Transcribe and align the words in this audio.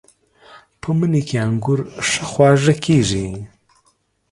په 0.81 0.89
مني 0.97 1.21
کې 1.27 1.37
انګور 1.45 1.79
ښه 2.07 2.23
خواږه 2.29 2.73
کېږي. 2.85 3.27